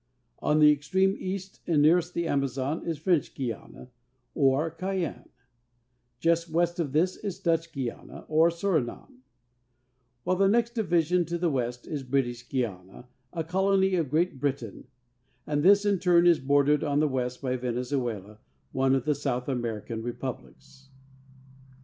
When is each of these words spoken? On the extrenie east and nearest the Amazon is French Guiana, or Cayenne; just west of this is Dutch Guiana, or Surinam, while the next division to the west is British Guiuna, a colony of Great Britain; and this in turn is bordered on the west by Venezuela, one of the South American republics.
On 0.39 0.57
the 0.57 0.71
extrenie 0.75 1.15
east 1.19 1.61
and 1.67 1.79
nearest 1.79 2.15
the 2.15 2.27
Amazon 2.27 2.83
is 2.87 2.97
French 2.97 3.35
Guiana, 3.35 3.91
or 4.33 4.71
Cayenne; 4.71 5.29
just 6.19 6.49
west 6.49 6.79
of 6.79 6.91
this 6.91 7.15
is 7.17 7.37
Dutch 7.39 7.71
Guiana, 7.71 8.25
or 8.27 8.49
Surinam, 8.49 9.21
while 10.23 10.37
the 10.37 10.47
next 10.47 10.73
division 10.73 11.23
to 11.25 11.37
the 11.37 11.51
west 11.51 11.85
is 11.85 12.01
British 12.01 12.49
Guiuna, 12.49 13.05
a 13.31 13.43
colony 13.43 13.93
of 13.93 14.09
Great 14.09 14.39
Britain; 14.39 14.85
and 15.45 15.61
this 15.61 15.85
in 15.85 15.99
turn 15.99 16.25
is 16.25 16.39
bordered 16.39 16.83
on 16.83 16.99
the 16.99 17.07
west 17.07 17.39
by 17.39 17.55
Venezuela, 17.55 18.39
one 18.71 18.95
of 18.95 19.05
the 19.05 19.13
South 19.13 19.47
American 19.47 20.01
republics. 20.01 20.89